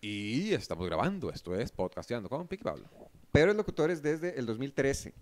[0.00, 1.30] Y estamos grabando.
[1.30, 2.84] Esto es Podcasteando con Piqui Pablo.
[3.30, 5.14] Peores locutores desde el 2013.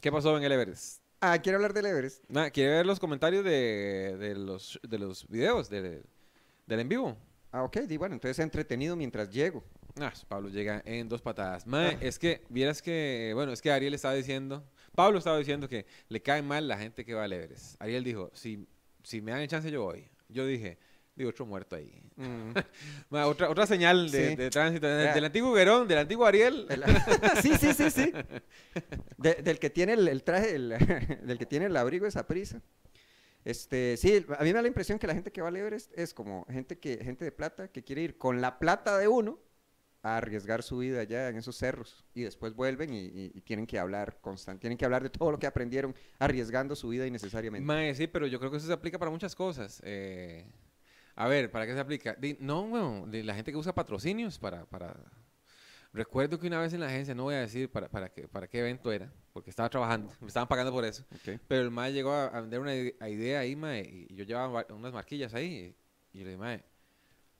[0.00, 1.02] ¿Qué pasó en el Everest?
[1.20, 2.22] Ah, quiero hablar del Everest.
[2.28, 6.02] Nada, ¿Quiere ver los comentarios de, de los, de los videos de-
[6.66, 7.16] del en vivo?
[7.52, 9.64] Ah, ok, di bueno, entonces entretenido mientras llego.
[9.98, 11.66] Ah, Pablo llega en dos patadas.
[11.66, 14.62] Mae, es que, vieras que, bueno, es que Ariel estaba diciendo,
[14.94, 17.80] Pablo estaba diciendo que le cae mal la gente que va al Everest.
[17.80, 18.66] Ariel dijo, si,
[19.02, 20.06] si me dan el chance yo voy.
[20.28, 20.76] Yo dije,
[21.16, 22.00] digo, otro muerto ahí.
[22.16, 22.52] Mm.
[23.10, 24.36] Otra, otra señal de, Sí.
[24.36, 24.86] de tránsito.
[24.86, 25.12] Ya.
[25.14, 26.66] Del antiguo Guerón, del antiguo Ariel.
[26.68, 26.84] El-
[27.42, 28.12] sí, sí, sí, sí.
[29.16, 30.68] De- del que tiene el, el traje, el-
[31.26, 32.60] del que tiene el abrigo esa prisa.
[33.44, 35.96] Este, sí, a mí me da la impresión que la gente que va al Everest
[35.96, 39.38] es como gente que gente de plata que quiere ir con la plata de uno
[40.02, 43.66] a arriesgar su vida allá en esos cerros y después vuelven y, y- y tienen
[43.66, 47.64] que hablar constant, tienen que hablar de todo lo que aprendieron arriesgando su vida innecesariamente.
[47.64, 49.80] Mae, sí, pero yo creo que eso se aplica para muchas cosas.
[49.84, 50.44] Eh,
[51.16, 52.14] a ver, ¿para qué se aplica?
[52.14, 54.94] Di- no, bueno, de la gente que usa patrocinios para, para...
[55.92, 58.46] Recuerdo que una vez en la agencia, no voy a decir para, para, qué, para
[58.48, 61.04] qué evento era, porque estaba trabajando, me estaban pagando por eso.
[61.14, 61.40] Ok.
[61.48, 64.74] Pero el mae llegó a, a vender una idea ahí, mae, y yo llevaba va-
[64.74, 65.74] unas marquillas ahí,
[66.12, 66.62] y yo le dije, mae,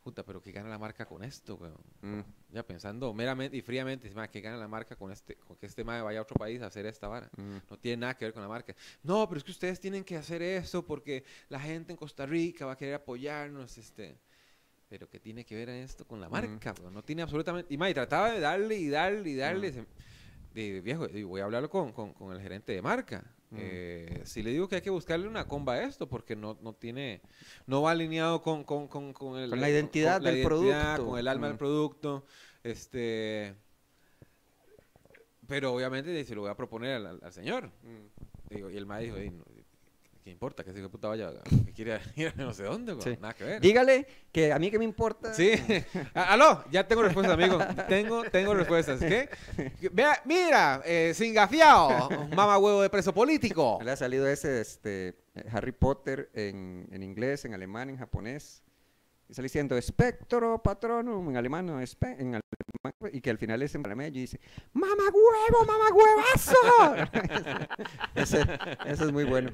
[0.06, 1.74] puta, pero ¿qué gana la marca con esto, weón?
[2.00, 2.20] Mm.
[2.54, 5.82] Ya pensando meramente y fríamente, mae, ¿qué gana la marca con este, con que este
[5.82, 7.28] mae vaya a otro país a hacer esta vara?
[7.36, 7.56] Mm.
[7.68, 8.72] No tiene nada que ver con la marca.
[9.02, 12.66] No, pero es que ustedes tienen que hacer eso porque la gente en Costa Rica
[12.66, 14.16] va a querer apoyarnos, este.
[14.88, 16.72] Pero ¿qué tiene que ver esto con la marca?
[16.80, 16.94] weón?
[16.94, 17.74] No tiene absolutamente...
[17.74, 19.84] Y, mae, trataba de darle y darle y darle.
[20.54, 23.24] de, viejo, y voy a hablarlo con, con- con el gerente de marca.
[23.50, 23.56] Mm.
[23.60, 26.72] Eh, si le digo que hay que buscarle una comba a esto porque no, no
[26.74, 27.20] tiene...
[27.66, 31.10] No va alineado con, con, con, con el- Con la identidad la del identidad, producto.
[31.10, 31.58] Con el alma del Mm.
[31.58, 32.26] producto.
[32.64, 33.54] Este...
[35.46, 37.70] Pero obviamente se lo voy a proponer al, señor.
[38.50, 39.44] Digo, y el mae dijo, "Ey, no,
[40.26, 40.64] ¿qué importa?
[40.64, 41.30] Que ese puta vaya,
[41.66, 43.04] que quiere ir a no sé dónde, güey?
[43.14, 43.18] Sí.
[43.22, 43.60] nada que ver.
[43.60, 45.32] Dígale que a mí que me importa.
[45.32, 45.52] Sí.
[46.14, 47.58] A- Aló, ya tengo respuestas, amigo.
[47.88, 48.98] Tengo, tengo respuestas.
[48.98, 49.28] ¿Qué?
[49.92, 53.78] Vea, mira, eh, sin gafiao, mama huevo de preso político.
[53.84, 55.16] Le ha salido ese este,
[55.52, 58.64] Harry Potter en, en inglés, en alemán, en japonés.
[59.28, 63.62] Y sale diciendo Spectro Patronum en alemán, no, espe- en alemán, y que al final
[63.62, 64.40] es en panameño y dice
[64.72, 67.10] ¡Mamá huevo, mamá huevazo!
[68.14, 68.42] ese,
[68.86, 69.50] ese es muy bueno.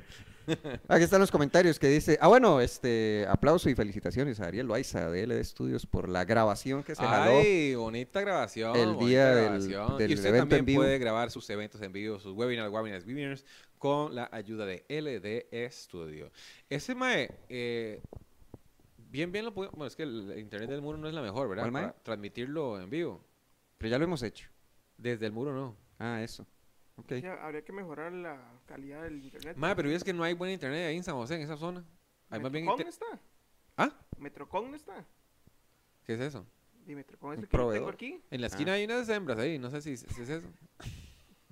[0.88, 5.10] Aquí están los comentarios que dice, ah bueno, este aplauso y felicitaciones a Ariel Loaiza
[5.10, 7.38] de LD Studios por la grabación que se jaló.
[7.38, 8.76] Ay, bonita grabación.
[8.76, 9.98] el día del- grabación.
[9.98, 10.82] del y usted evento en también vivo.
[10.82, 13.44] puede grabar sus eventos en vivo, sus webinars, webinars, webinars,
[13.78, 16.30] con la ayuda de LD Studio.
[16.70, 18.00] Ese mae, eh,
[18.96, 21.48] bien, bien lo puede, bueno, es que el internet del muro no es la mejor,
[21.48, 21.70] ¿verdad?
[21.70, 23.24] Para transmitirlo en vivo.
[23.78, 24.48] Pero ya lo hemos hecho.
[24.96, 25.76] Desde el muro no.
[25.98, 26.46] Ah, eso.
[27.08, 29.56] Sí, habría que mejorar la calidad del internet.
[29.56, 31.84] Mae, pero es que no hay buen internet ahí en San José, en esa zona.
[32.30, 32.64] Hay más bien...
[32.64, 33.22] ¿Metrocom inter- no está?
[33.76, 33.92] ¿Ah?
[34.18, 35.04] ¿Metrocom no está?
[36.04, 36.46] ¿Qué es eso?
[36.86, 37.94] Y Metrocom es el que tengo proveedor.
[37.94, 38.20] aquí.
[38.30, 38.48] En la Ah.
[38.48, 40.48] esquina hay unas hembras ahí, no sé si, si es eso.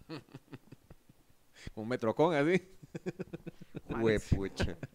[1.75, 2.63] Un metrocón así.
[4.01, 4.77] Huepucha.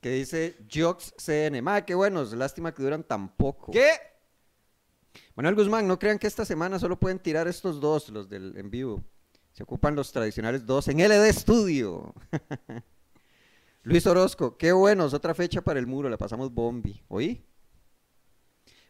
[0.00, 1.62] Que dice Jox CN.
[1.62, 2.32] Madre, qué buenos.
[2.32, 3.70] Lástima que duran tan poco.
[3.70, 3.88] ¿Qué?
[5.36, 8.68] Manuel Guzmán, no crean que esta semana solo pueden tirar estos dos, los del en
[8.68, 9.04] vivo.
[9.52, 12.14] Se ocupan los tradicionales dos en LD Studio.
[13.82, 15.12] Luis Orozco, qué buenos.
[15.12, 16.08] Otra fecha para el muro.
[16.08, 17.02] La pasamos bombi.
[17.08, 17.44] ¿Oí?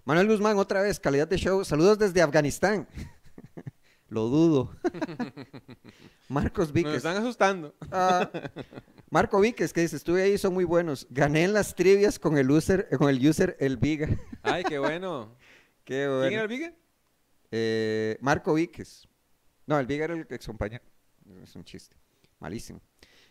[0.04, 1.00] Manuel Guzmán, otra vez.
[1.00, 1.64] Calidad de show.
[1.64, 2.86] Saludos desde Afganistán.
[4.08, 4.76] Lo dudo.
[6.28, 6.96] Marcos Nos Víquez.
[6.96, 7.74] están asustando.
[7.90, 8.30] Ah,
[9.08, 11.06] Marco Víquez, que dice, estuve ahí, son muy buenos.
[11.10, 14.08] Gané en las trivias con el user, con el user El Viga.
[14.42, 15.34] Ay, qué bueno.
[15.84, 16.42] Qué ¿Quién era bueno.
[16.42, 16.74] el Vigue?
[17.50, 19.08] Eh, Marco Víquez.
[19.66, 20.84] No, el Viga era el ex compañero.
[21.42, 21.96] Es un chiste.
[22.40, 22.80] Malísimo.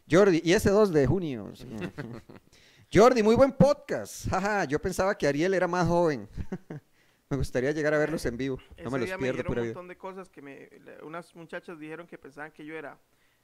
[0.10, 1.52] Jordi, y ese 2 de junio.
[1.56, 1.68] sí.
[2.94, 4.28] Jordi, muy buen podcast.
[4.30, 6.28] Jaja, yo pensaba que Ariel era más joven.
[7.30, 8.58] me gustaría llegar a verlos en vivo.
[8.58, 9.74] No Ese me los día me pierdo, dijeron pura un vida.
[9.76, 10.70] montón de cosas que me...
[11.04, 13.00] Unas muchachas dijeron que pensaban que yo era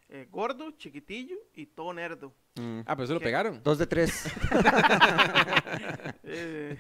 [0.10, 2.34] eh, gordo, chiquitillo y todo nerdo.
[2.56, 2.80] Mm.
[2.86, 3.62] Ah, pero eso lo pegaron.
[3.64, 4.26] Dos de tres.
[6.24, 6.78] Eh,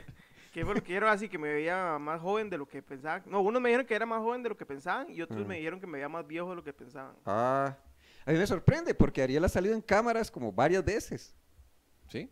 [0.57, 3.21] que fue lo que dijeron así, que me veía más joven de lo que pensaban.
[3.27, 5.47] No, unos me dijeron que era más joven de lo que pensaban y otros Mm.
[5.47, 7.15] me dijeron que me veía más viejo de lo que pensaban.
[7.27, 7.77] Ah,
[8.25, 11.35] a mí me sorprende porque Ariel ha salido en cámaras como varias veces.
[12.09, 12.27] ¿Sí?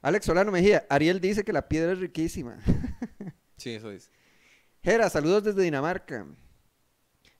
[0.00, 2.56] Alex Solano Mejía, Ariel dice que la piedra es riquísima.
[3.56, 4.10] Sí, eso dice.
[4.82, 6.26] Jera, saludos desde Dinamarca.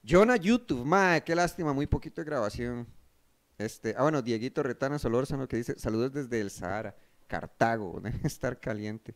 [0.02, 2.86] Jonah YouTube, mae, qué lástima, muy poquito de grabación.
[3.58, 6.96] Este, ah, bueno, Dieguito Retana Solórzano que dice, saludos desde el Sahara,
[7.26, 9.14] Cartago, debe estar caliente.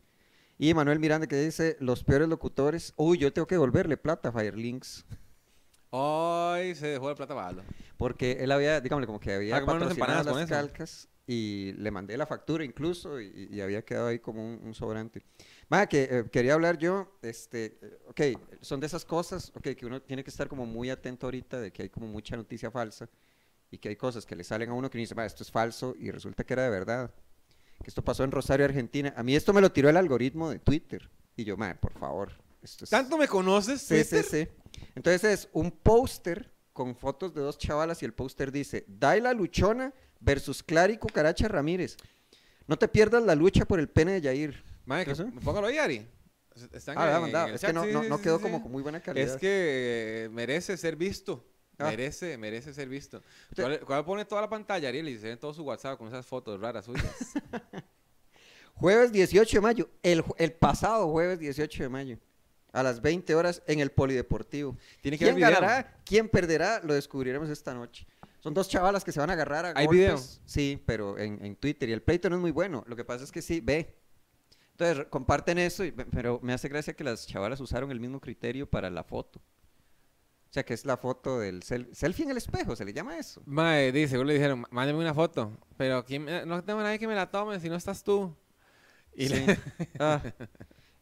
[0.62, 4.32] Y Manuel Miranda que dice, los peores locutores, uy, yo tengo que devolverle plata a
[4.32, 5.06] Firelinks,
[5.92, 7.62] Ay, se dejó la plata balo.
[7.96, 12.16] porque él había, digámosle, como que había Ah, patrocinado las con calcas y le mandé
[12.16, 15.22] la factura incluso y, y había quedado ahí como un, un sobrante.
[15.68, 18.20] Ma, que eh, quería hablar yo, este, eh, ok,
[18.60, 21.72] son de esas cosas, ok, que uno tiene que estar como muy atento ahorita de
[21.72, 23.08] que hay como mucha noticia falsa
[23.70, 25.94] y que hay cosas que le salen a uno que uno dice, esto es falso
[25.98, 27.14] y resulta que era de verdad.
[27.82, 29.12] Que esto pasó en Rosario, Argentina.
[29.16, 32.32] A mí esto me lo tiró el algoritmo de Twitter y yo, ma, por favor.
[32.62, 32.90] Esto es...
[32.90, 34.24] ¿Tanto me conoces, Sí, sí, Twitter?
[34.24, 34.48] sí.
[34.94, 39.92] Entonces es un póster con fotos de dos chavalas y el póster dice, Daila Luchona
[40.20, 41.96] versus Clary Cucaracha Ramírez.
[42.66, 44.62] No te pierdas la lucha por el pene de Yair.
[44.84, 45.30] Mae, que- ¿Qué pasó?
[45.42, 46.06] póngalo ahí, Ari.
[46.72, 48.42] Están Ah, en- el Es que no, sí, sí, sí, quedó sí.
[48.42, 49.34] como con muy buena calidad.
[49.34, 51.44] Es que merece ser visto.
[51.80, 51.90] Ah.
[51.90, 53.22] Merece, merece ser visto.
[53.50, 55.08] Usted- ¿Cuál, pone toda la pantalla, Ariel?
[55.08, 57.04] Y se ven todo su WhatsApp con esas fotos raras suyas.
[58.74, 62.18] Jueves 18 de mayo, el, el pasado jueves 18 de mayo,
[62.72, 64.76] a las 20 horas en el Polideportivo.
[65.02, 65.60] Tiene que haber ¿Quién video.
[65.60, 65.96] ganará?
[66.04, 66.80] ¿Quién perderá?
[66.82, 68.06] Lo descubriremos esta noche.
[68.38, 69.98] Son dos chavalas que se van a agarrar a ¿Hay golpes.
[69.98, 70.18] video?
[70.46, 71.90] Sí, pero en, en Twitter.
[71.90, 72.82] Y el pleito no es muy bueno.
[72.86, 73.94] Lo que pasa es que sí, ve.
[74.72, 78.66] Entonces, comparten eso, y- pero me hace gracia que las chavalas usaron el mismo criterio
[78.70, 79.42] para la foto.
[80.50, 83.16] O sea, que es la foto del sel- selfie en el espejo, ¿se le llama
[83.16, 83.40] eso?
[83.46, 85.56] Mae, dice, seguro le dijeron, mándeme una foto.
[85.76, 88.36] Pero ¿quién me- no tengo nadie que me la tome si no estás tú.
[89.14, 89.34] Y Sí.
[89.46, 89.58] le-
[90.00, 90.20] Ah,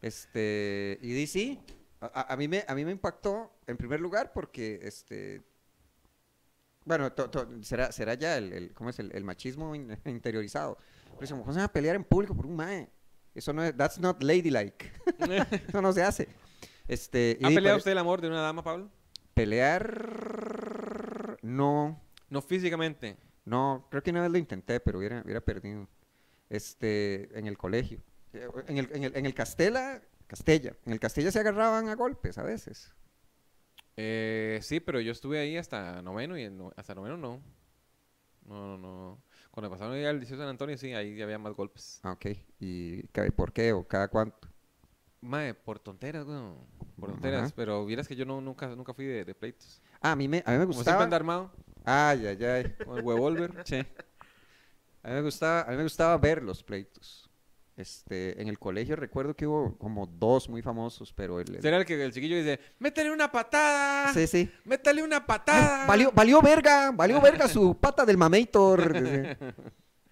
[0.01, 1.59] este, y di sí,
[1.99, 5.41] a, a- mí me, a mí me impactó en primer lugar porque, este,
[6.85, 8.99] bueno, to- to- será, será ya el, el- ¿cómo es?
[8.99, 10.77] El, el machismo in- interiorizado.
[11.05, 12.87] Pero dice, ¿cómo se van a pelear en público por un mae?
[13.33, 14.91] Eso no es, that's not ladylike.
[15.67, 16.27] Eso no se hace.
[16.87, 18.89] Este, ¿Ha peleado usted el amor de una dama, Pablo?
[19.39, 21.97] Pelear, no,
[22.29, 23.15] No físicamente.
[23.45, 25.87] no, creo que una vez lo intenté, pero hubiera, hubiera perdido.
[26.49, 28.01] Este, en el colegio.
[28.33, 32.37] En el, en el, en el Castela, Castella, en el Castella se agarraban a golpes
[32.37, 32.93] a veces.
[33.95, 37.41] Eh, sí, pero yo estuve ahí hasta noveno y no- hasta noveno no.
[38.45, 39.23] No, no, no.
[39.51, 42.01] Cuando pasaron ahí al 18 de San Antonio, sí, ahí ya había más golpes.
[42.03, 42.25] Ah, ok.
[42.59, 43.03] ¿Y
[43.37, 44.49] por qué o cada cuánto?
[45.21, 46.57] Mae, por tonteras, weón.
[46.99, 47.43] Por tonteras.
[47.43, 47.53] Ajá.
[47.55, 49.81] Pero vieras que yo no, nunca, nunca fui de, de pleitos.
[50.01, 51.03] Ah, a mí me, a mí me Como siempre gustaba.
[51.03, 51.51] anda armado,
[51.85, 52.73] Ay, ay, ay.
[52.85, 53.51] con el huevolver.
[53.65, 53.77] Sí.
[55.01, 57.25] A mí me gustaba, a mí me gustaba ver los pleitos.
[57.77, 61.77] Este, en el colegio recuerdo que hubo como dos muy famosos, pero el, el- Será
[61.77, 64.51] el que el chiquillo dice, métele una patada, sí, sí.
[64.65, 65.85] métele una patada.
[65.87, 69.37] valió, valió verga, valió verga su pata del mamator.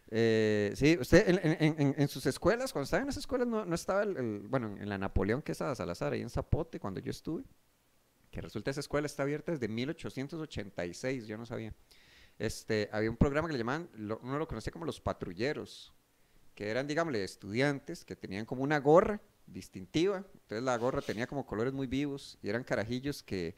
[0.10, 3.66] Eh, sí, usted en, en- en- en sus escuelas, cuando estaba en las escuelas, no,
[3.66, 7.12] no estaba el, el- bueno, en la Napoleón Quesada Salazar, ahí en Zapote, cuando yo
[7.12, 7.44] estuve,
[8.32, 11.74] que resulta esa escuela está abierta desde 1886, yo no sabía.
[12.40, 15.94] Este, había un programa que le llamaban, lo- uno lo conocía como los patrulleros,
[16.56, 21.46] que eran, digámosle, estudiantes que tenían como una gorra distintiva, entonces la gorra tenía como
[21.46, 23.56] colores muy vivos y eran carajillos que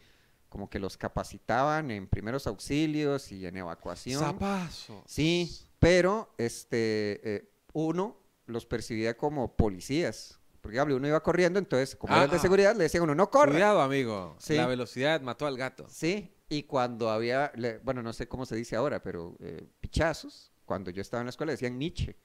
[0.49, 4.19] como que los capacitaban en primeros auxilios y en evacuación.
[4.19, 5.03] Zapazo.
[5.05, 10.39] Sí, pero este eh, uno los percibía como policías.
[10.61, 12.39] Porque digamos, uno iba corriendo, entonces, como eran de Ah.
[12.39, 13.51] seguridad, le decían uno, no corra.
[13.53, 14.35] Cuidado, amigo.
[14.39, 14.55] Sí.
[14.55, 15.87] La velocidad mató al gato.
[15.89, 20.51] Sí, y cuando había, le- bueno, no sé cómo se dice ahora, pero eh, pichazos,
[20.65, 22.17] cuando yo estaba en la escuela decían Miche.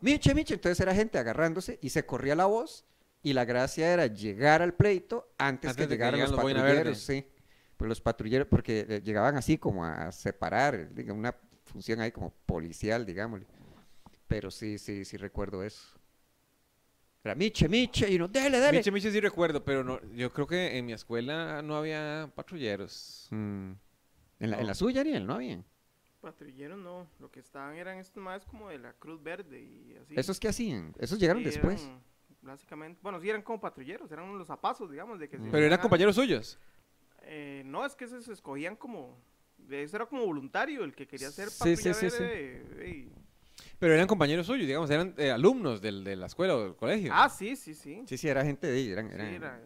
[0.00, 2.86] Miche, Miche, entonces era gente agarrándose y se corría la voz
[3.22, 7.28] y la gracia era llegar al pleito antes, Antes que llegaran los los patrulleros, sí.
[7.76, 12.30] Pues los patrulleros, porque eh, llegaban así como a separar, diga, una función ahí como
[12.46, 13.46] policial, digámosle.
[14.28, 15.98] Pero sí, sí, sí recuerdo eso.
[17.24, 18.78] Era Miche, Miche, y no, dele, dele.
[18.78, 23.28] Miche, Miche sí recuerdo, pero no, yo creo que en mi escuela no había patrulleros.
[23.30, 23.72] Mm.
[24.40, 25.62] En, la, en la suya, Ariel, ¿no había?
[26.20, 30.14] Patrulleros no, lo que estaban eran estos más como de la Cruz Verde y así.
[30.16, 30.92] ¿Esos qué hacían?
[30.98, 31.82] Esos llegaron Sí, después.
[31.82, 32.02] eran,
[32.42, 35.80] básicamente, bueno, sí eran como patrulleros, eran los zapazos, digamos, de que se Pero eran
[35.80, 36.58] compañeros suyos.
[37.22, 39.16] Eh, no, es que esos se escogían como,
[39.70, 42.22] eso era como voluntario, el que quería ser Sí, patrulla sí, sí, sí.
[42.22, 43.08] verde,
[43.78, 47.10] Pero eran compañeros suyos, digamos, eran eh, alumnos del, de la escuela o del colegio.
[47.12, 48.02] Ah, sí, sí, sí.
[48.06, 49.60] Sí, sí, era gente de ahí, eran, Sí, eran era-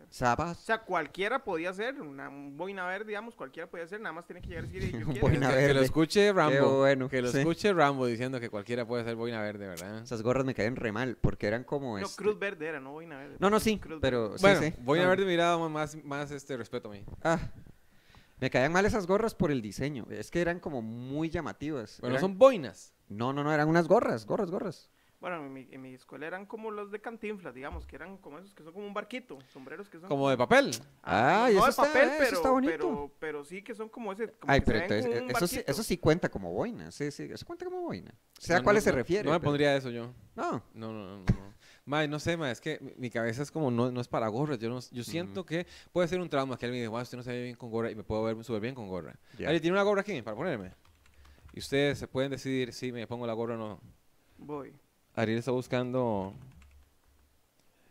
[0.50, 4.26] O sea, cualquiera podía ser, una, un boina verde, digamos, cualquiera podía ser, nada más
[4.26, 5.20] tiene que llegar y decir, yo quiero.
[5.28, 5.74] boina que, que verde.
[5.74, 6.78] lo escuche Rambo.
[6.78, 7.38] bueno, que lo sí.
[7.38, 10.02] escuche Rambo diciendo que cualquiera puede ser boina verde, ¿verdad?
[10.02, 11.98] Esas gorras me caían re mal, porque eran como...
[11.98, 13.36] No, este- Cruz Verde era, no boina verde.
[13.38, 14.40] No, no, sí, Cruz pero Verde.
[14.40, 14.72] bueno, sí.
[14.82, 17.04] boina No, verde me hubiera dado más, más este, respeto a mí.
[17.22, 17.38] Ah,
[18.40, 20.06] me caían mal esas gorras por el diseño.
[20.10, 21.98] Es que eran como muy llamativas.
[22.00, 22.92] Bueno, Eran- son boinas.
[23.08, 24.90] No, no, no, eran unas gorras, gorras, gorras.
[25.18, 28.38] Bueno, en mi, en mi escuela eran como los de Cantinflas, digamos, que eran como
[28.38, 30.70] esos que son como un barquito, sombreros que son Como de papel.
[31.02, 32.72] Ay, no eso de está- papel, pero, está bonito.
[32.76, 34.30] Pero, pero sí que son como ese.
[34.32, 35.72] Como Ay, que pero ven entonces, como un eso sí, barquito.
[35.72, 38.10] eso sí cuenta como boina, sí, sí, eso cuenta como boina.
[38.10, 39.24] O sea, No, ¿a cuáles no, se refiere?
[39.24, 40.12] No me pero- pondría eso yo.
[40.34, 41.24] No, No, no, no, no.
[41.86, 44.58] Mae, no sé, mae, es que mi, cabeza es como, no, no es para gorras.
[44.58, 47.22] Yo, no, yo siento que puede ser un trauma que alguien diga, wow, usted no
[47.22, 49.16] se ve bien con gorra y me puedo ver súper bien con gorra.
[49.38, 50.72] Alguien tiene una gorra aquí para ponerme.
[51.52, 53.80] Y ustedes se pueden decidir si me pongo la gorra o no.
[54.36, 54.74] Voy.
[55.14, 56.34] Ariel está buscando.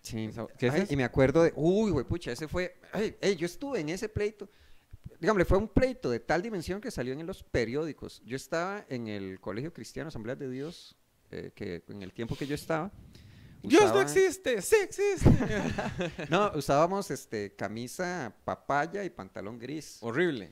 [0.01, 0.29] Sí.
[0.57, 0.87] ¿Qué es Ay?
[0.89, 4.09] Y me acuerdo de, uy, güey, pucha, ese fue, ay, ey, yo estuve en ese
[4.09, 4.49] pleito.
[5.21, 8.21] Dígame, fue un pleito de tal dimensión que salió en los periódicos.
[8.25, 10.97] Yo estaba en el Colegio Cristiano Asamblea de Dios,
[11.31, 12.91] eh, que en el tiempo que yo estaba.
[13.67, 15.29] Dios no existe, sí existe.
[16.29, 19.97] No, usábamos este, camisa papaya y pantalón gris.
[20.01, 20.51] Horrible.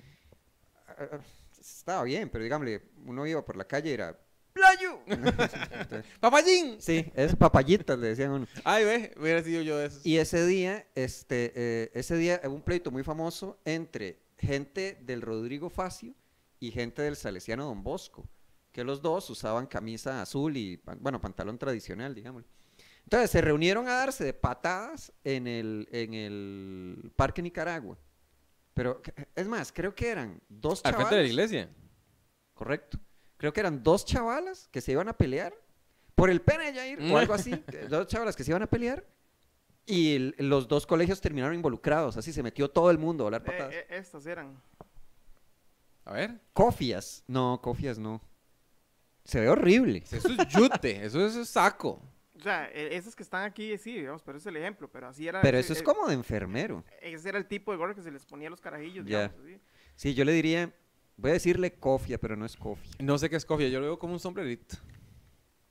[0.88, 1.20] Ah, ah,
[1.60, 4.17] Estaba bien, pero dígame, uno iba por la calle y era
[4.53, 5.00] ¡Playo!
[6.20, 6.77] ¡Papayín!
[6.79, 8.48] sí, es papayitas, le decían uno.
[8.63, 10.05] Ay, ve, hubiera sido yo de esos.
[10.05, 15.22] Y ese día, este, eh, ese día hubo un pleito muy famoso entre gente del
[15.22, 16.13] Rodrigo Facio
[16.60, 18.29] y gente del Salesiano Don Bosco,
[18.72, 22.46] que los dos usaban camisa azul y, bueno, pantalón tradicional, digamos.
[23.05, 27.98] Entonces se reunieron a darse de patadas en el, en el Parque Nicaragua.
[28.74, 29.01] Pero,
[29.36, 31.10] es más, creo que eran dos Al chavalas.
[31.10, 31.69] frente de la iglesia.
[32.55, 32.98] Correcto.
[33.38, 35.53] Creo que eran dos chavalas que se iban a pelear
[36.15, 37.51] por el pene de Jair o algo así.
[37.57, 39.05] que- dos chavalas que se iban a pelear
[39.86, 42.17] y el- los dos colegios terminaron involucrados.
[42.17, 43.74] Así se metió todo el mundo a hablar Eh, patadas.
[43.75, 44.60] eh, estas eran.
[46.05, 46.39] A ver.
[46.53, 47.24] Cofias.
[47.27, 48.22] No, cofias no.
[49.25, 50.03] Se ve horrible.
[50.12, 52.01] Eso es yute, eso es saco.
[52.35, 54.89] O sea, e- esas que están aquí, sí, digamos, pero ese es el ejemplo.
[54.91, 55.41] Pero así era.
[55.41, 56.83] Pero ese- eso es eh, como de enfermero.
[57.01, 59.27] Ese era el tipo de gorra que se les ponía a los carajillos, Ya.
[59.29, 59.45] digamos.
[59.45, 59.61] así.
[59.95, 60.73] Sí, yo le diría,
[61.17, 62.91] voy a decirle cofia, pero no es cofia.
[62.99, 64.77] No sé qué es cofia, yo lo veo como un sombrerito.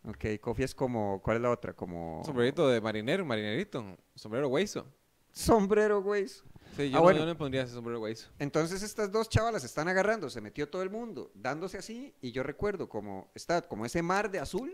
[0.05, 1.75] Ok, cofia es como, ¿cuál es la otra?
[1.75, 2.23] Como...
[2.25, 3.97] Sombrerito de marinero, marinerito.
[4.17, 4.87] Sombrero hueso.
[5.31, 6.27] Sombrero, güey.
[6.29, 6.43] Sí,
[6.77, 7.19] yo, Ah, no, bueno.
[7.21, 8.31] yo no me pondría ese sombrero hueso.
[8.39, 12.43] Entonces estas dos chavalas están agarrando, se metió todo el mundo, dándose así, y yo
[12.43, 14.73] recuerdo como está como ese mar de azul,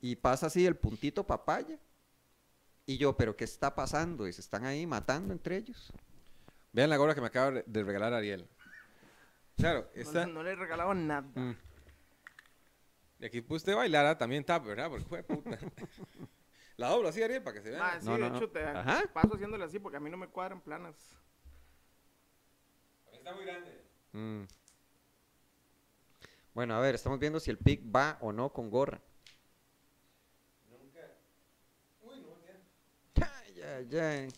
[0.00, 1.78] y pasa así el puntito papaya,
[2.86, 4.26] y yo, pero ¿qué está pasando?
[4.26, 5.92] Y se están ahí matando entre ellos.
[6.72, 8.48] Vean la gorra que me acaba de regalar Ariel.
[9.56, 10.26] Claro, No, esta.
[10.26, 11.28] no le regalaban nada.
[11.34, 11.54] Mm.
[13.20, 14.88] Y aquí pues usted bailara también tap, ¿verdad?
[14.88, 15.58] Porque fue puta.
[16.78, 17.86] La doblo así, Ariel, para que se vea.
[17.86, 18.48] Ah, sí, No, de no, hecho, no.
[18.48, 19.02] te Ajá.
[19.12, 20.96] paso haciéndole así porque a mí no me cuadran planas.
[23.12, 23.84] Está muy grande.
[24.12, 24.44] Mm.
[26.54, 29.00] Bueno, a ver, estamos viendo si el pic va o no con gorra.
[30.70, 31.00] Nunca.
[32.02, 33.69] Uy, no, ya.
[33.80, 34.28] Ay, ay.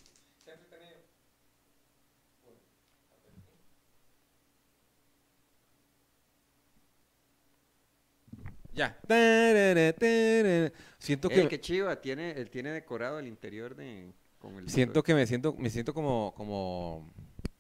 [8.73, 8.99] Ya.
[9.07, 10.73] Tarara, tarara.
[10.99, 14.13] Siento Ey, que qué chiva, tiene, él tiene decorado el interior de...
[14.39, 17.13] Con el siento que me siento me siento como como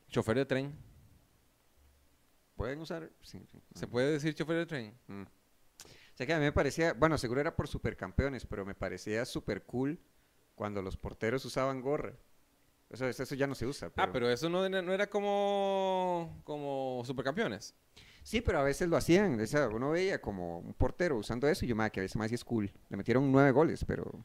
[0.08, 0.72] chofer de tren.
[2.56, 3.10] ¿Pueden usar?
[3.22, 3.60] Sí, sí.
[3.74, 4.94] ¿Se puede decir chofer de tren?
[5.08, 5.22] Mm.
[5.22, 9.24] O sea que a mí me parecía, bueno, seguro era por supercampeones, pero me parecía
[9.24, 9.98] súper cool
[10.54, 12.14] cuando los porteros usaban gorra.
[12.90, 13.90] O sea, eso ya no se usa.
[13.96, 17.74] Ah, pero eso no era, no era como como supercampeones.
[18.22, 19.40] Sí, pero a veces lo hacían.
[19.40, 22.16] o sea, uno veía como un portero usando eso y yo, madre, que a veces
[22.16, 22.70] más es cool.
[22.88, 24.24] Le metieron nueve goles, pero...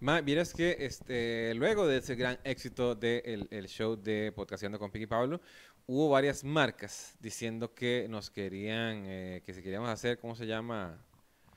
[0.00, 4.90] Ma, vieras que este, luego de ese gran éxito del el show de Podcastando con
[4.90, 5.40] Piqui Pablo,
[5.86, 10.98] hubo varias marcas diciendo que nos querían, eh, que si queríamos hacer, ¿cómo se llama?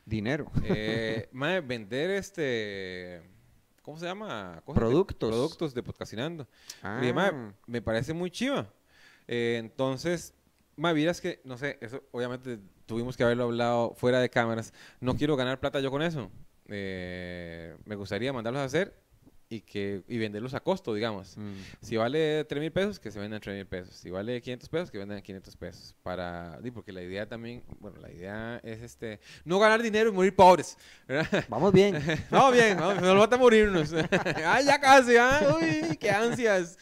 [0.05, 0.51] Dinero.
[0.63, 3.21] Eh, ma, vender este,
[3.89, 4.61] ¿cómo se llama?
[4.65, 5.29] Cosas de- Productos.
[5.31, 6.47] productos de Podcastinando.
[6.83, 8.71] Ah, Y, ma, me parece muy chiva.
[9.27, 10.35] Eh, entonces,
[10.75, 14.73] ma, vieras que, no sé, eso obviamente tuvimos que haberlo hablado fuera de cámaras.
[14.99, 16.29] No quiero ganar plata yo con eso.
[16.67, 18.95] Eh, me gustaría mandarlos a hacer
[19.51, 21.35] y que y venderlos a costo, digamos.
[21.35, 21.53] mm.
[21.81, 23.95] Si vale 3 mil pesos, que se vendan 3 mil pesos.
[23.95, 25.95] Si vale 500 pesos, que vendan 500 pesos.
[26.03, 30.35] Para, porque la idea también, bueno, la idea es este, no ganar dinero y morir
[30.35, 30.77] pobres.
[31.07, 31.45] ¿verdad?
[31.49, 31.99] Vamos bien.
[32.31, 33.91] No, bien, vamos, nos falta morirnos.
[34.45, 35.57] Ay, ya casi, ¿ah?
[35.59, 36.77] Uy, qué ansias.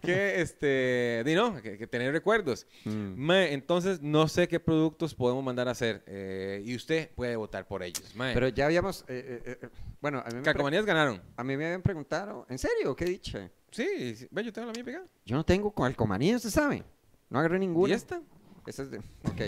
[0.00, 2.66] Que, este, di, no, que, que tener recuerdos.
[2.84, 3.30] Mm.
[3.30, 6.02] Entonces, no sé qué productos podemos mandar a hacer.
[6.06, 8.14] eh, y usted puede votar por ellos.
[8.16, 9.02] Pero ya habíamos...
[9.08, 9.68] eh, eh, eh,
[10.00, 11.20] bueno, a mí, me Calcomanías ganaron.
[11.34, 12.03] a mí me habían preguntado,
[12.48, 12.94] ¿en serio?
[12.96, 13.50] ¿Qué dicha?
[13.70, 14.28] Sí, sí.
[14.30, 15.06] ve, yo tengo la mía pegada.
[15.24, 16.84] Yo no tengo calcomanía, ¿usted sabe?
[17.30, 17.94] No agarré ¿Y ninguna.
[17.94, 18.20] esta?
[18.66, 18.98] Esa es de...
[18.98, 19.40] Ok.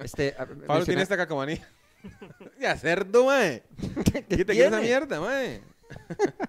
[0.00, 1.68] Este, a- Pablo menciona- tiene esta calcomanía.
[2.60, 3.62] ya, cerdo, mae.
[4.12, 5.62] ¿Qué ¿Qué te esa mierda, mae?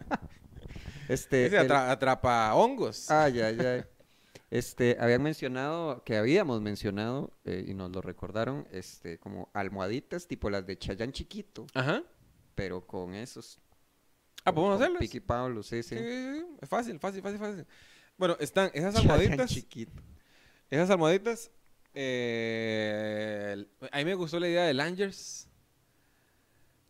[1.07, 3.09] Este, Ese el- atra- atrapa hongos.
[3.11, 3.83] Ay, ay, ay.
[4.49, 10.49] Este, habían mencionado, que habíamos mencionado, eh, y nos lo recordaron, este, como almohaditas tipo
[10.49, 12.03] las de Chayán chiquito, Ajá.
[12.55, 13.59] pero con esos.
[14.45, 14.99] Ah, ¿podemos hacerlas?
[14.99, 16.45] Piqui Pablo, sí, Sí, sí.
[16.61, 17.65] Es fácil, fácil, fácil, fácil.
[18.17, 19.49] Bueno, están esas almohaditas.
[19.49, 20.01] chiquito.
[20.69, 21.51] Esas almohaditas.
[21.93, 25.47] eh, el- a mí me gustó la idea de Langers.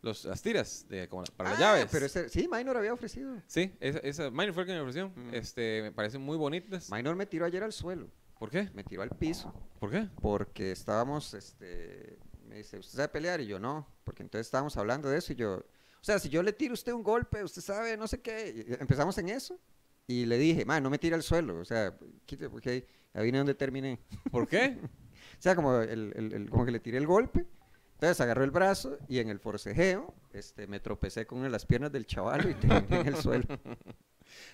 [0.02, 1.88] Los, las tiras de, como para las Ah, llaves.
[1.92, 3.42] Pero ese, sí, Minor había ofrecido.
[3.48, 5.10] Sí, esa, esa Minor fue el que me ofreció.
[5.16, 5.34] Mm.
[5.34, 6.92] Este, me parecen muy bonitas.
[6.92, 8.08] Minor me tiró ayer al suelo,
[8.38, 8.70] ¿Por qué?
[8.76, 10.08] me tiró al piso, ¿Por qué?
[10.22, 13.42] porque estábamos, este, me dice, ¿usted sabe pelear?
[13.42, 15.64] Y yo no, porque entonces estábamos hablando de eso y yo,
[16.06, 18.66] o sea, si yo le tiro a usted un golpe, usted sabe, no sé qué.
[18.70, 19.60] Y Empezamos en eso
[20.06, 21.58] y le dije, ma, no me tire al suelo.
[21.58, 21.98] O sea,
[22.28, 23.98] quite, porque ahí vine donde terminé.
[24.32, 24.78] ¿Por qué?
[24.84, 27.48] O sea, como, el, el- el- como que le tiré el golpe.
[27.94, 31.66] Entonces agarró el brazo y en el forcejeo este, me tropecé con una de las
[31.66, 33.46] piernas del chaval y terminé en el suelo.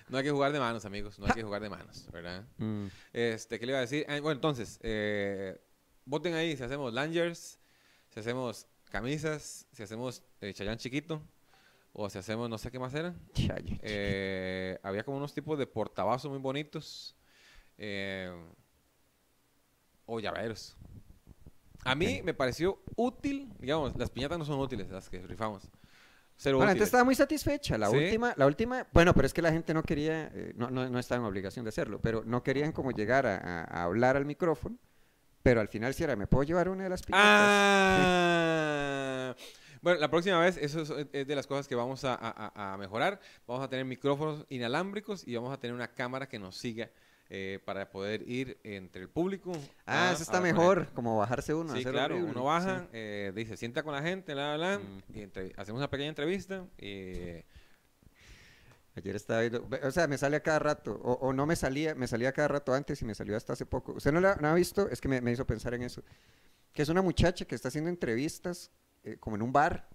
[0.08, 1.18] No hay que jugar de manos, amigos.
[1.18, 2.46] No hay que jugar de manos, ¿verdad?
[2.58, 2.86] Mm.
[3.12, 4.04] Este, ¿qué le iba a decir?
[4.08, 5.60] Ah, bueno, entonces, eh,
[6.04, 7.58] voten ahí si hacemos Langers,
[8.10, 11.22] si hacemos camisas, si hacemos eh, Chayán chiquito,
[11.92, 13.20] o si hacemos no sé qué más eran.
[13.82, 17.16] Eh, había como unos tipos de portavasos muy bonitos.
[17.78, 18.30] eh,
[20.06, 20.76] o llaveros.
[21.84, 22.24] A mí Ok.
[22.24, 25.64] me pareció útil, digamos, las piñatas no son útiles, las que rifamos.
[26.36, 26.88] Cero Bueno, la gente útiles.
[26.88, 27.78] estaba muy satisfecha.
[27.78, 27.96] La ¿Sí?
[27.96, 30.98] última, la última, bueno, pero es que la gente no quería, eh, no, no, no
[30.98, 34.24] estaba en obligación de hacerlo, pero no querían como llegar a, a- a hablar al
[34.26, 34.76] micrófono,
[35.42, 37.28] pero al final sí era, ¿me puedo llevar una de las piñatas?
[37.30, 38.91] Ah.
[39.82, 42.76] Bueno, la próxima vez, eso es, es de las cosas que vamos a, a- a-
[42.78, 43.20] mejorar.
[43.46, 46.88] Vamos a tener micrófonos inalámbricos y vamos a tener una cámara que nos siga
[47.28, 49.52] eh, para poder ir entre el público.
[49.84, 50.94] Ah, a eso está mejor, gente.
[50.94, 51.72] como bajarse uno.
[51.72, 52.86] Sí, hacer claro, horrible, uno baja, sí.
[52.92, 55.02] eh, dice, sienta con la gente, bla, bla, bla, Mm.
[55.18, 56.64] y entre- hacemos una pequeña entrevista.
[56.78, 57.42] y
[58.94, 61.94] Ayer estaba viendo, o sea, me sale a cada rato, o, o no me salía,
[61.94, 63.92] me salía a cada rato antes y me salió hasta hace poco.
[63.94, 64.86] ¿Usted no la no ha visto?
[64.90, 66.02] Es que me, me hizo pensar en eso.
[66.74, 68.70] Que es una muchacha que está haciendo entrevistas
[69.02, 69.88] eh, como en un bar.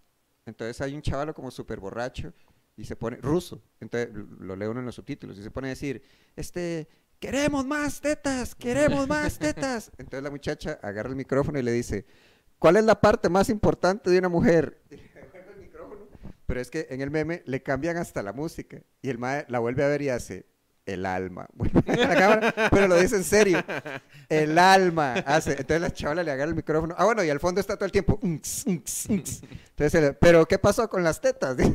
[0.46, 2.34] Entonces hay un chavalo como súper borracho
[2.76, 5.70] y se pone, ruso, entonces lo leo uno en los subtítulos, y se pone a
[5.70, 6.04] decir,
[6.36, 6.88] este,
[7.20, 9.92] queremos más tetas, queremos más tetas.
[9.98, 12.06] Entonces la muchacha agarra el micrófono y le dice,
[12.60, 14.82] ¿cuál es la parte más importante de una mujer?
[16.46, 19.60] Pero es que en el meme le cambian hasta la música y el mae la
[19.60, 20.46] vuelve a ver y hace
[20.88, 21.48] el alma.
[21.86, 23.64] La cámara, pero lo dice en serio.
[24.30, 25.52] El alma hace.
[25.52, 26.96] Entonces la chavala le agarra el micrófono.
[26.98, 28.20] Ah, bueno, y al fondo está todo el tiempo.
[28.24, 31.58] Entonces, pero ¿qué pasó con las tetas?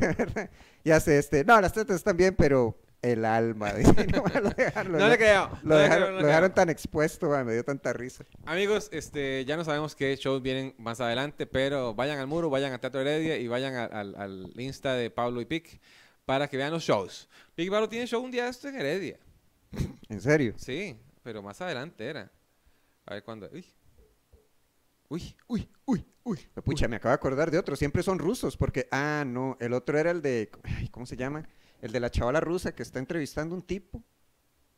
[0.85, 3.71] Y hace este, no, las tetas están bien, pero el alma.
[3.73, 5.49] Dice, no, lo dejaron, no le creo.
[5.63, 6.55] lo no dejaron, creo, no lo dejaron creo.
[6.55, 8.25] tan expuesto, me dio tanta risa.
[8.45, 12.73] Amigos, este, ya no sabemos qué shows vienen más adelante, pero vayan al muro, vayan
[12.73, 15.79] a Teatro Heredia y vayan a- al Insta de Pablo y Pic
[16.25, 17.27] para que vean los shows.
[17.57, 19.19] Y Pablo tiene show un día esto en Heredia.
[20.09, 20.53] En serio.
[20.57, 22.31] Sí, pero más adelante era.
[23.05, 23.49] A ver cuándo.
[23.51, 23.65] Uy.
[25.09, 26.39] Uy, uy, uy, uy.
[26.63, 27.75] Pucha, me acabo de acordar de otro.
[27.75, 31.47] Siempre son rusos, porque, ah, no, el otro era el de, ay, ¿cómo se llama?
[31.81, 34.03] El de la chavala rusa que está entrevistando un tipo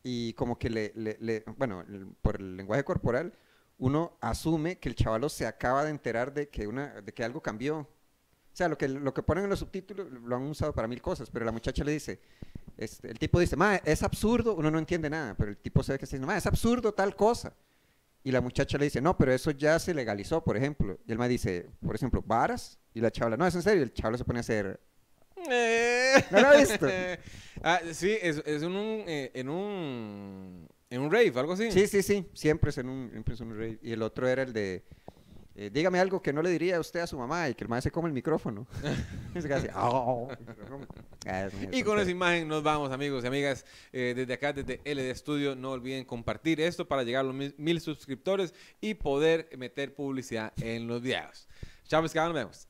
[0.03, 3.37] y como que le, le- le- bueno, el- por el lenguaje corporal,
[3.77, 7.41] uno asume que el chavalo se acaba de enterar de que, una, de que algo
[7.41, 7.87] cambió.
[8.55, 11.01] O sea, lo que, lo que ponen en los subtítulos lo han usado para mil
[11.01, 12.21] cosas, pero la muchacha le dice,
[12.77, 15.99] este, el tipo dice, ma, es absurdo, uno no entiende nada, pero el tipo sabe
[15.99, 17.53] que está diciendo, ma, es absurdo tal cosa.
[18.23, 20.97] Y la muchacha le dice, no, pero eso ya se legalizó, por ejemplo.
[21.05, 22.79] Y el ma dice, por ejemplo, varas.
[22.93, 23.81] Y la chavala, no, es en serio.
[23.81, 24.79] Y el chaval se pone a hacer,
[26.31, 26.87] ¿No lo ha visto?
[27.61, 31.71] ah, sí, es, es en un, eh, en un en un rave, algo así.
[31.71, 33.79] sí, sí, sí, siempre es en un, siempre es un rave.
[33.81, 34.85] Y el otro era el de,
[35.55, 37.69] eh, dígame algo que no le diría a usted a su mamá y que el
[37.69, 38.67] ma se come el micrófono.
[39.35, 40.27] y se "Oh".
[41.25, 43.65] Ah, Y con esa imagen nos vamos, amigos y amigas.
[43.93, 47.55] Eh, desde acá, desde LD Studio, no olviden compartir esto para llegar a los mil,
[47.57, 51.47] mil suscriptores y poder meter publicidad en los videos.
[51.87, 52.67] Chao, pescado, nos vemos.